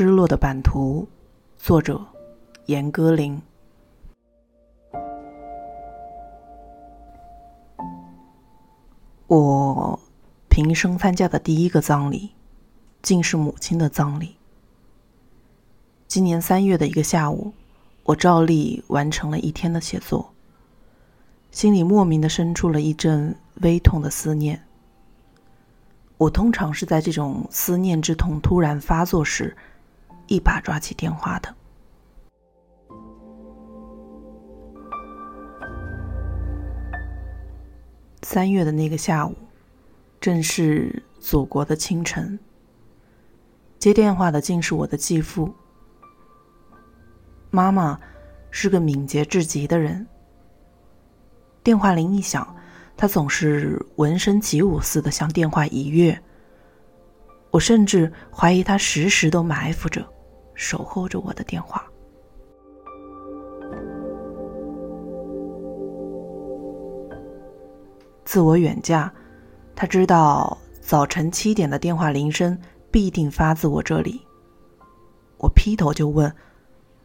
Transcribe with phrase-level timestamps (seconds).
[0.00, 1.06] 失落的版图，
[1.58, 2.00] 作者
[2.64, 3.38] 严歌苓。
[9.26, 10.00] 我
[10.48, 12.30] 平生参加的第一个葬礼，
[13.02, 14.36] 竟是母亲的葬礼。
[16.08, 17.52] 今年三月的一个下午，
[18.04, 20.32] 我照例完成了一天的写作，
[21.50, 24.64] 心里莫名的生出了一阵微痛的思念。
[26.16, 29.54] 我通常是在这种思念之痛突然发作时，
[30.30, 31.52] 一把抓起电话的。
[38.22, 39.34] 三月的那个下午，
[40.20, 42.38] 正是祖国的清晨。
[43.80, 45.52] 接电话的竟是我的继父。
[47.50, 47.98] 妈妈
[48.52, 50.06] 是个敏捷至极的人，
[51.64, 52.56] 电话铃一响。
[52.96, 56.22] 他总是闻声起舞似的向电话一跃，
[57.50, 60.06] 我甚至怀疑他时时都埋伏着，
[60.60, 61.82] 守候着我的电话。
[68.26, 69.10] 自我远嫁，
[69.74, 72.56] 他知道早晨七点的电话铃声
[72.90, 74.20] 必定发自我这里。
[75.38, 76.30] 我劈头就问：“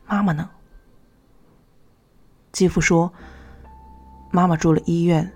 [0.06, 0.50] 妈妈呢？”
[2.52, 3.10] 继父说
[4.32, 5.32] ：“妈妈住了医院。”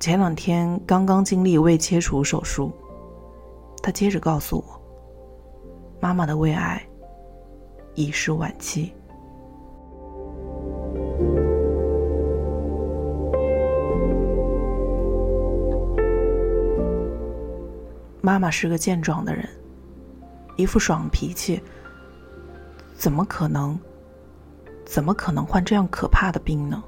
[0.00, 2.72] 前两天刚刚经历胃切除手术，
[3.80, 4.80] 他接着告诉我，
[6.00, 6.84] 妈妈的胃癌
[7.94, 8.92] 已是晚期。
[18.20, 19.46] 妈妈是个健壮的人，
[20.56, 21.62] 一副爽脾气，
[22.94, 23.78] 怎么可能？
[24.86, 26.82] 怎么可能患这样可怕的病呢？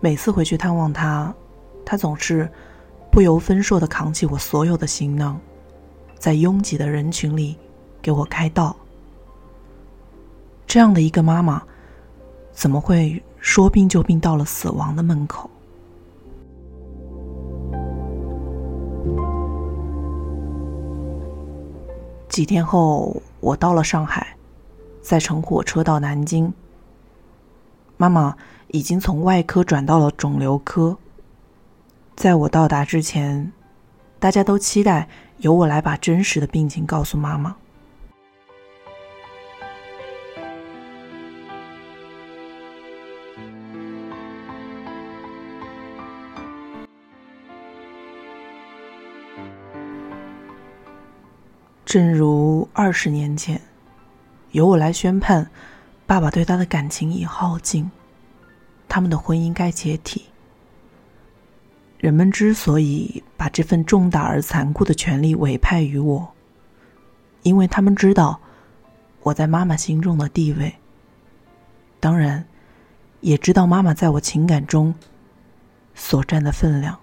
[0.00, 1.34] 每次回去探望她。
[1.84, 2.50] 他总是
[3.12, 5.40] 不由分说的扛起我所有的行囊，
[6.18, 7.56] 在拥挤的人群里
[8.02, 8.76] 给我开道。
[10.66, 11.62] 这样的一个妈妈，
[12.52, 15.48] 怎么会说病就病到了死亡的门口？
[22.28, 24.36] 几天后，我到了上海，
[25.00, 26.52] 再乘火车到南京。
[27.96, 28.36] 妈妈
[28.68, 30.98] 已经从外科转到了肿瘤科。
[32.14, 33.52] 在我到达之前，
[34.18, 37.56] 大家都期待由我来把真实的病情告诉妈妈。
[51.96, 53.58] 正如二十年前，
[54.50, 55.50] 由我来宣判，
[56.04, 57.90] 爸爸对他的感情已耗尽，
[58.86, 60.26] 他们的婚姻该解体。
[61.96, 66.34] 人们之所以把这份重大而残酷的权利委派于我，
[67.44, 68.38] 因为他们知道
[69.22, 70.74] 我在妈妈心中的地位。
[71.98, 72.44] 当然，
[73.22, 74.94] 也知道妈妈在我情感中
[75.94, 76.98] 所占的分量。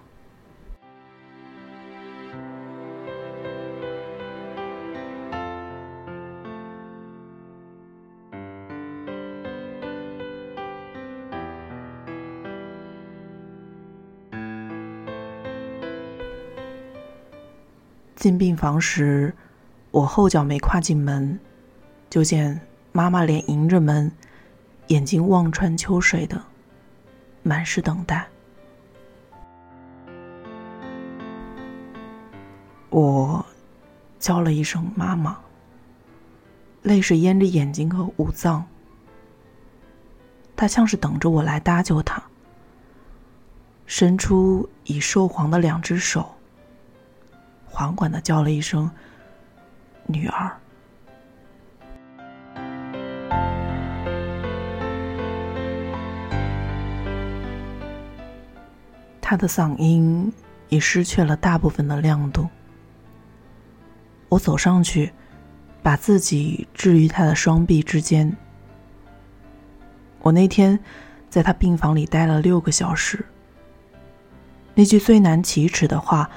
[18.24, 19.34] 进病房时，
[19.90, 21.38] 我后脚没跨进门，
[22.08, 22.58] 就见
[22.90, 24.10] 妈妈脸迎着门，
[24.86, 26.42] 眼睛望穿秋水的，
[27.42, 28.26] 满是等待。
[32.88, 33.44] 我
[34.18, 35.38] 叫了一声“妈妈”，
[36.80, 38.64] 泪水淹着眼睛和五脏。
[40.56, 42.22] 她像是等着我来搭救她，
[43.84, 46.33] 伸出已瘦黄的两只手。
[47.74, 48.88] 缓缓的叫了一声
[50.06, 50.52] “女儿”，
[59.20, 60.32] 他的嗓音
[60.68, 62.48] 已失去了大部分的亮度。
[64.28, 65.12] 我走上去，
[65.82, 68.36] 把自己置于他的双臂之间。
[70.20, 70.78] 我那天
[71.28, 73.26] 在他病房里待了六个小时，
[74.74, 76.30] 那句最难启齿的话。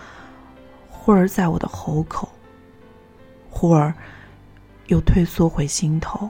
[1.07, 2.27] 忽而在我的喉口，
[3.50, 3.94] 忽而
[4.88, 6.30] 又退缩回心头。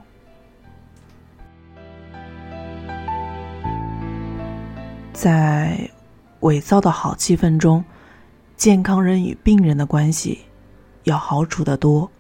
[5.12, 5.89] 在
[6.41, 7.83] 伪造的好气氛中，
[8.56, 10.41] 健康人与病人的关系
[11.06, 12.12] 要好处得多。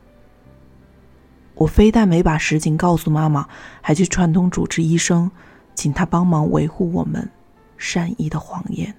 [1.53, 3.47] 我非但没把实情告诉妈妈，
[3.83, 5.29] 还去串通主治医生，
[5.75, 7.29] 请他帮忙维护我们
[7.77, 8.95] 善意的谎言。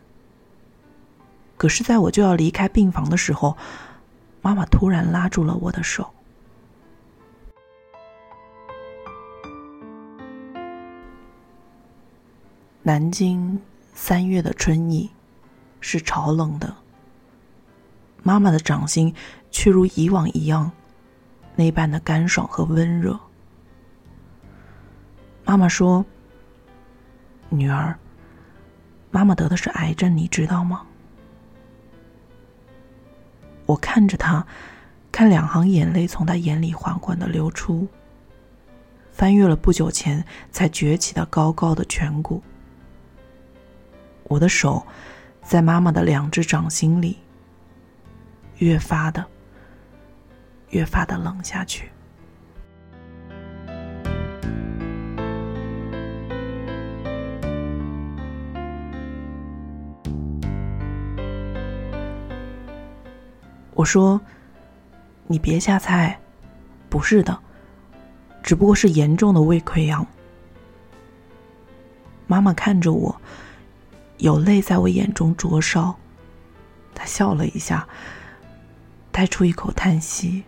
[1.58, 3.56] 可是在我就要离开病房的时候
[4.40, 6.08] 妈妈突然拉住了我的手。
[12.82, 13.60] 南京
[13.92, 15.10] 三月的春意
[15.80, 16.74] 是潮冷的
[18.22, 19.12] 妈妈的掌心
[19.50, 20.70] 却如以往一样
[21.56, 23.18] 那般的干爽和温热。
[25.44, 26.06] 妈妈说
[27.48, 27.98] 女儿
[29.10, 30.87] 妈妈得的是癌症你知道吗？
[33.68, 34.46] 我看着他，
[35.12, 37.86] 看两行眼泪从他眼里缓缓的流出，
[39.12, 42.42] 翻越了不久前才崛起的高高的颧骨。
[44.24, 44.86] 我的手，
[45.42, 47.18] 在妈妈的两只掌心里。
[48.56, 49.22] 越发的，
[50.70, 51.90] 越发的冷下去。
[63.78, 64.20] 我说
[65.28, 66.18] ：“你别瞎猜，
[66.88, 67.38] 不是的，
[68.42, 70.04] 只不过是严重的胃溃疡。”
[72.26, 73.20] 妈妈看着我，
[74.16, 75.96] 有泪在我眼中灼烧，
[76.92, 77.86] 她笑了一下。
[79.12, 80.42] 带出一口叹息，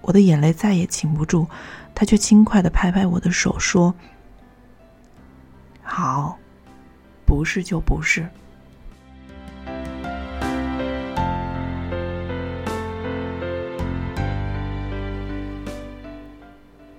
[0.00, 1.46] 我的眼泪再也禁不住，
[1.94, 3.94] 她却轻快的拍拍我的手，说
[5.84, 6.38] ：“好，
[7.26, 8.26] 不是就不是。”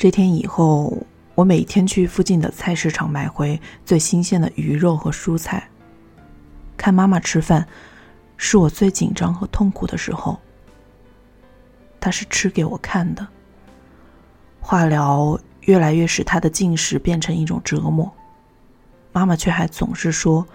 [0.03, 0.97] 这天以后，
[1.33, 5.69] 我每天去附近的菜市场买回最新鲜的鱼肉和蔬菜，
[6.75, 7.65] 看妈妈吃饭。
[8.35, 10.37] 是我最紧张和痛苦的时候。
[12.01, 13.25] 她是吃给我看的。
[14.59, 18.13] 化疗越来越使她的进食变成一种折磨，
[19.13, 20.45] 妈妈却还总是说：“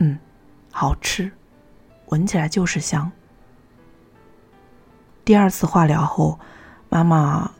[0.00, 0.18] 嗯，
[0.72, 1.30] 好吃，
[2.06, 3.12] 闻起来就是香。”
[5.26, 6.40] 第二次化疗后，
[6.88, 7.52] 妈妈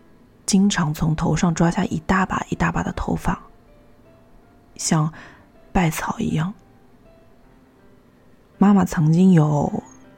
[0.49, 3.39] 经常从头上抓下一大把一大把的头发，
[4.77, 5.13] 像
[5.73, 6.55] 败草一样。
[8.57, 9.71] 妈妈曾经有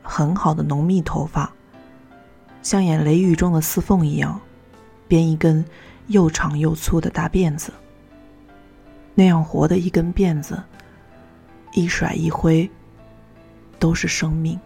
[0.05, 1.53] 很好的浓密头发，
[2.63, 4.41] 像演雷雨中的四凤一样，
[5.09, 5.65] 编一根
[6.07, 7.73] 又长又粗的大辫子。
[9.17, 10.63] 那样活的一根辫子，
[11.73, 12.71] 一甩一挥，
[13.81, 14.57] 都是生命。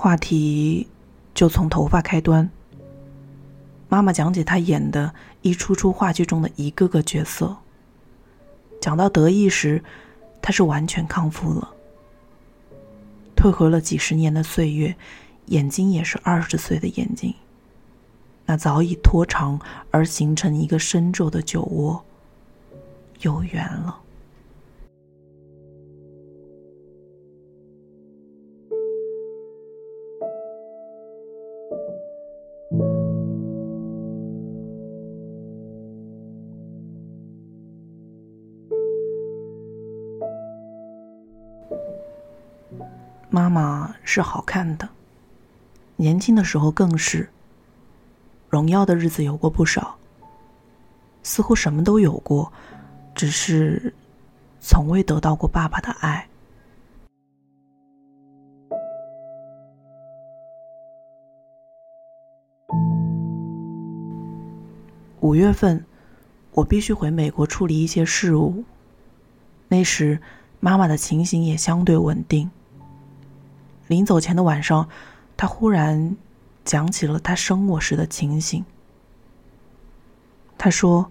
[0.00, 0.88] 话题
[1.34, 2.48] 就从头发开端。
[3.86, 5.12] 妈妈讲解她演的
[5.42, 7.54] 一出出话剧中的一个个角色。
[8.80, 9.84] 讲到得意时，
[10.40, 11.74] 她是完全康复了。
[13.36, 14.96] 退回了几十年的岁月，
[15.48, 17.34] 眼睛也是二十岁的眼睛。
[18.46, 19.60] 那早已拖长
[19.90, 22.02] 而形成一个深皱的酒窝，
[23.20, 23.99] 又圆了。
[43.30, 44.88] 妈妈是好看的，
[45.96, 47.28] 年轻的时候更是。
[48.48, 49.96] 荣耀的日子有过不少，
[51.22, 52.52] 似乎什么都有过，
[53.14, 53.94] 只是
[54.58, 56.26] 从未得到过爸爸的爱。
[65.20, 65.84] 五月份，
[66.50, 68.64] 我必须回美国处理一些事务，
[69.68, 70.20] 那时
[70.58, 72.50] 妈妈的情形也相对稳定。
[73.90, 74.88] 临走前的晚上，
[75.36, 76.16] 他忽然
[76.64, 78.64] 讲起了他生我时的情形。
[80.56, 81.10] 他说：“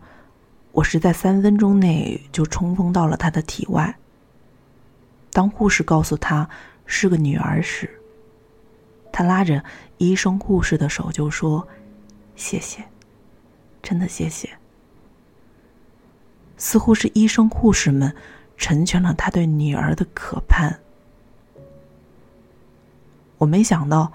[0.72, 3.98] 我是在三分钟内就冲锋到了他的体外。”
[5.34, 6.50] 当护士告诉他
[6.86, 8.00] 是个女儿时，
[9.12, 9.62] 他拉着
[9.98, 11.68] 医生护士的手就说
[12.38, 12.86] ：“谢谢，
[13.84, 14.50] 真的谢谢。”
[16.56, 18.16] 似乎是医生护士们
[18.56, 20.80] 成全了他对女儿的渴盼。
[23.40, 24.12] 我没想到，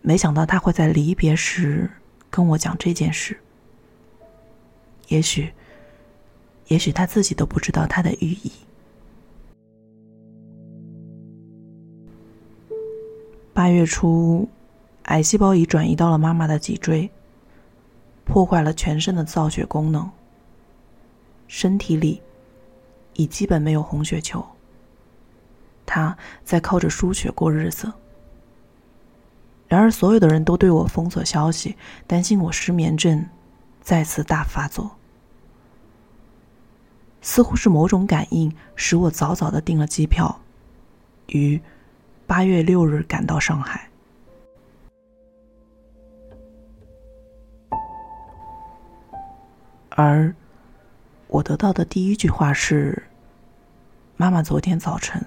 [0.00, 1.90] 没想到他会在离别时
[2.30, 3.38] 跟我讲这件事。
[5.08, 5.52] 也许，
[6.68, 8.52] 也许他自己都不知道他的寓意。
[13.52, 14.48] 八月初，
[15.02, 17.10] 癌细胞已转移到了妈妈的脊椎，
[18.24, 20.08] 破坏了全身的造血功能，
[21.48, 22.22] 身体里
[23.14, 24.44] 已基本没有红血球。
[25.84, 27.92] 他在靠着输血过日子。
[29.74, 31.74] 然而所有的人都对我封锁消息
[32.06, 33.26] 担心我失眠症
[33.80, 34.88] 再次大发作。
[37.20, 40.40] 似乎是某种感应使我早早的订了机票
[41.26, 41.60] 于
[42.24, 43.90] 八月六日赶到上海。
[49.88, 50.32] 而
[51.26, 53.02] 我得到的第一句话是
[54.16, 55.20] 妈妈昨天早晨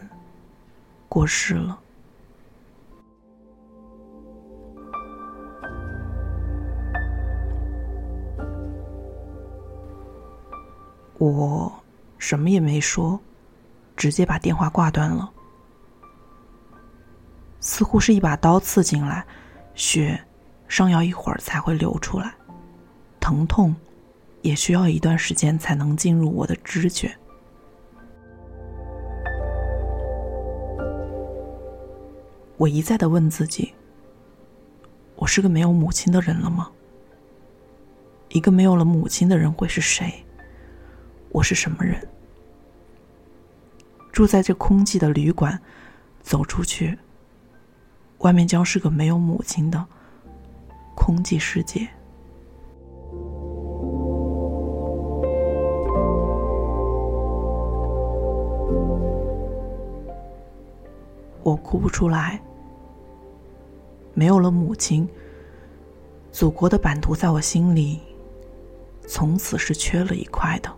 [1.09, 1.81] 过世了。
[11.19, 11.71] 我
[12.17, 13.19] 什么也没说，
[13.95, 15.31] 直接把电话挂断了。
[17.59, 19.25] 似乎是一把刀刺进来，
[19.73, 20.23] 血
[20.67, 22.33] 上要一会儿才会流出来，
[23.19, 23.75] 疼痛
[24.43, 27.17] 也需要一段时间才能进入我的知觉。
[32.57, 33.73] 我一再的问自己：
[35.15, 36.71] 我是个没有母亲的人了吗？
[38.29, 40.23] 一个没有了母亲的人会是谁？
[41.29, 42.07] 我是什么人？
[44.11, 45.59] 住在这空寂的旅馆，
[46.21, 46.97] 走出去，
[48.19, 49.85] 外面将是个没有母亲的
[50.95, 51.87] 空寂世界。
[61.43, 62.41] 我哭不出来。
[64.15, 65.07] 没有了母亲，
[66.31, 68.01] 祖国的版图在我心里，
[69.07, 70.75] 从此是缺了一块的。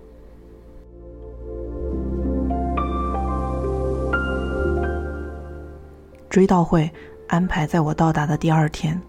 [6.29, 6.89] 追悼会
[7.27, 8.99] 安排在我到达的第二天，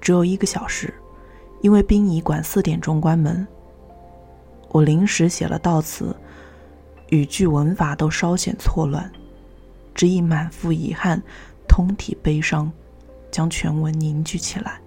[0.00, 0.92] 只有一个小时，
[1.60, 3.46] 因为殡仪馆四点钟关门。
[4.70, 6.14] 我临时写了悼词，
[7.10, 9.10] 语句文法都稍显错乱，
[9.94, 11.22] 只以满腹遗憾、
[11.68, 12.70] 通体悲伤，
[13.30, 14.80] 将全文凝聚起来。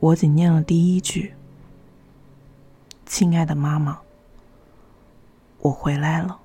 [0.00, 1.32] 我仅念了第一句
[3.06, 3.98] ：“亲爱的妈妈，
[5.60, 6.38] 我回来了。”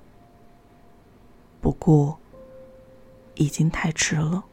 [1.60, 2.18] 不过。
[3.40, 4.44] 已经太迟了。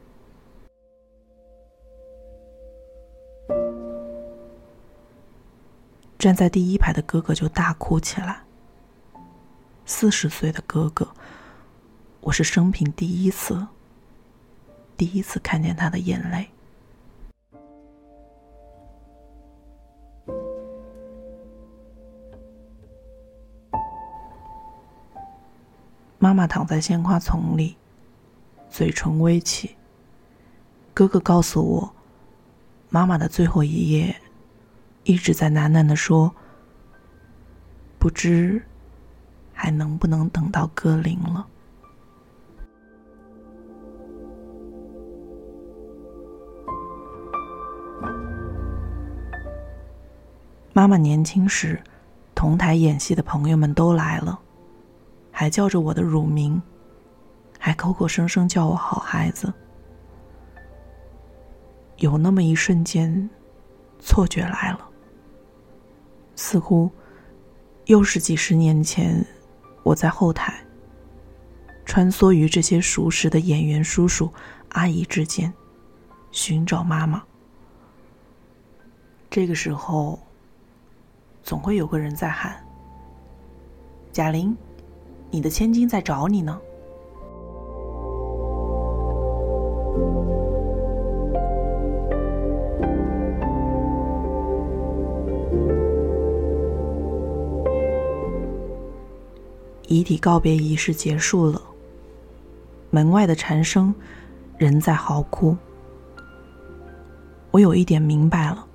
[6.17, 8.43] 站在第一排的哥哥就大哭起来。
[9.85, 11.07] 四十岁的哥哥，
[12.21, 13.67] 我是生平第一次，
[14.95, 16.47] 第一次看见他的眼泪。
[26.19, 27.75] 妈妈躺在鲜花丛里。
[28.77, 29.75] 嘴唇微起。
[30.93, 31.95] 哥哥告诉我，
[32.89, 34.15] 妈妈的最后一页，
[35.03, 36.31] 一直在喃喃的说
[37.97, 38.61] ：“不知
[39.51, 41.47] 还能不能等到歌铃了。”
[50.71, 51.81] 妈妈年轻时，
[52.35, 54.39] 同台演戏的朋友们都来了，
[55.31, 56.61] 还叫着我的乳名。
[57.67, 59.53] 还口口声声叫我好孩子，
[61.97, 63.29] 有那么一瞬间，
[63.99, 64.89] 错觉来了，
[66.33, 66.89] 似乎
[67.87, 69.21] 又是几十年前，
[69.83, 70.57] 我在后台
[71.85, 74.31] 穿梭于这些熟识的演员叔叔
[74.69, 75.53] 阿姨之间，
[76.31, 77.21] 寻找妈妈。
[79.29, 80.17] 这个时候，
[81.43, 82.65] 总会有个人在喊
[84.13, 84.55] ：“贾玲，
[85.29, 86.57] 你的千金在找你呢。”
[99.89, 101.61] 遗体告别仪式结束了，
[102.89, 103.93] 门外的蝉声
[104.57, 105.55] 仍在嚎哭。
[107.51, 108.67] 我有一点明白了，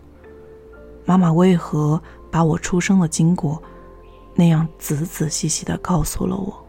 [1.04, 2.00] 妈妈为何
[2.30, 3.62] 把我出生的经过
[4.34, 6.61] 那样仔仔细细的告诉了我。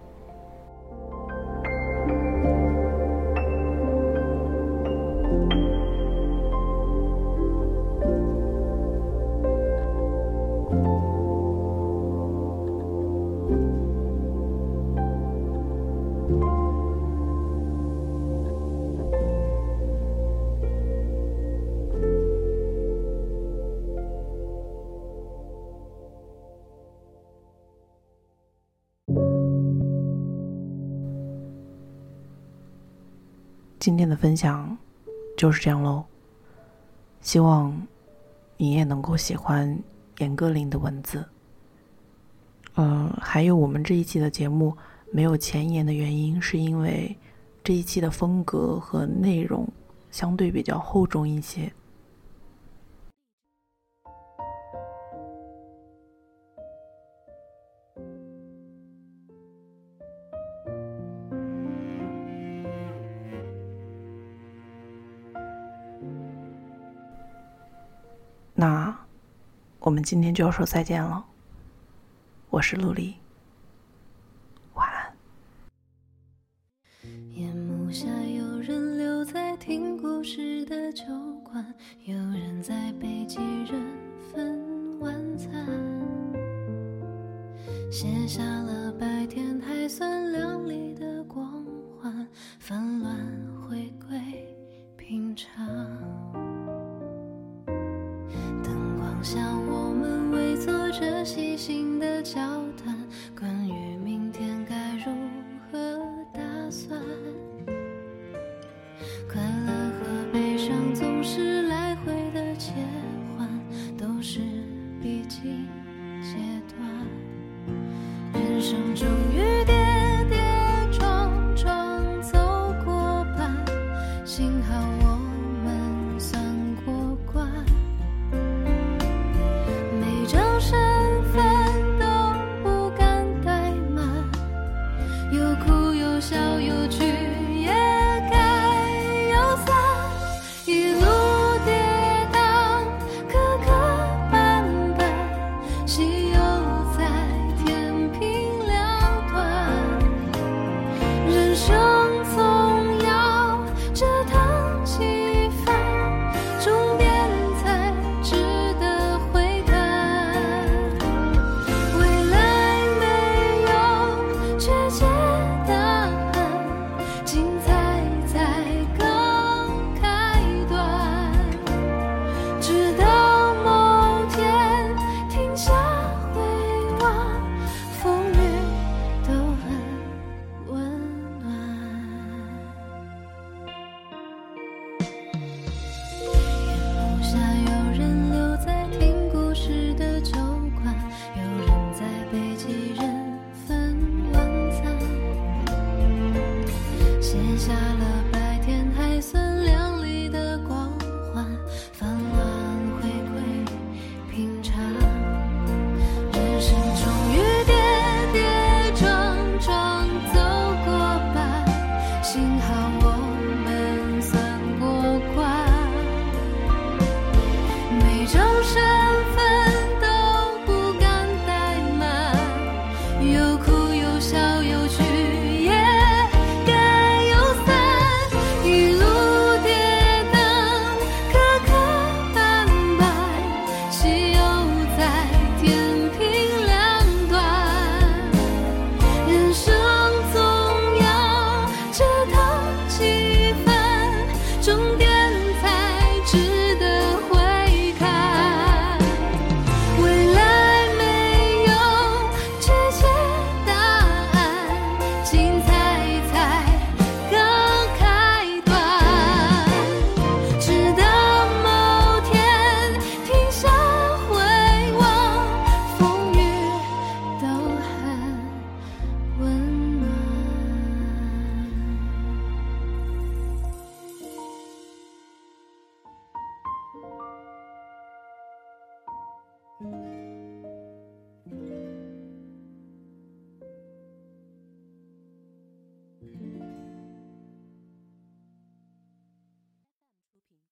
[33.83, 34.77] 今天的分享
[35.35, 36.05] 就是这样喽。
[37.19, 37.85] 希望
[38.55, 39.77] 你也能够喜欢
[40.19, 41.21] 严歌苓的文字。
[42.75, 44.73] 嗯，还有我们这一期的节目
[45.11, 47.13] 没有前言的原因，是因为
[47.61, 49.67] 这一期的风格和内容
[50.11, 51.69] 相对比较厚重一些。
[69.93, 71.23] 们今天就要说再见了。
[72.49, 73.13] 我是陆离，
[74.73, 75.15] 晚安。
[77.35, 81.03] 夜幕下，有人留在听故事的酒
[81.43, 81.63] 馆，
[82.05, 83.85] 有人在北极人
[84.31, 85.51] 分晚餐，
[87.91, 88.72] 写下了